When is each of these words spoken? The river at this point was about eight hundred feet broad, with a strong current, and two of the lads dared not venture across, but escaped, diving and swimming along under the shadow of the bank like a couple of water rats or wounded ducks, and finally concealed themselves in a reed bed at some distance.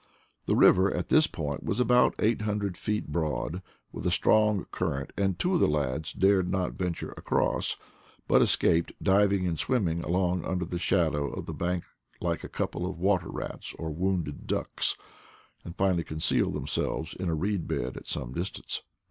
The 0.47 0.55
river 0.55 0.91
at 0.91 1.09
this 1.09 1.27
point 1.27 1.61
was 1.63 1.79
about 1.79 2.15
eight 2.17 2.41
hundred 2.41 2.75
feet 2.75 3.09
broad, 3.09 3.61
with 3.91 4.03
a 4.07 4.09
strong 4.09 4.65
current, 4.71 5.13
and 5.15 5.37
two 5.37 5.53
of 5.53 5.59
the 5.59 5.67
lads 5.67 6.11
dared 6.11 6.49
not 6.49 6.73
venture 6.73 7.11
across, 7.17 7.75
but 8.27 8.41
escaped, 8.41 8.93
diving 9.03 9.45
and 9.47 9.59
swimming 9.59 10.01
along 10.03 10.43
under 10.43 10.65
the 10.65 10.79
shadow 10.79 11.27
of 11.31 11.45
the 11.45 11.53
bank 11.53 11.83
like 12.19 12.43
a 12.43 12.49
couple 12.49 12.89
of 12.89 12.97
water 12.97 13.29
rats 13.29 13.75
or 13.77 13.91
wounded 13.91 14.47
ducks, 14.47 14.97
and 15.63 15.75
finally 15.77 16.03
concealed 16.03 16.53
themselves 16.55 17.13
in 17.13 17.29
a 17.29 17.35
reed 17.35 17.67
bed 17.67 17.95
at 17.95 18.07
some 18.07 18.33
distance. 18.33 18.81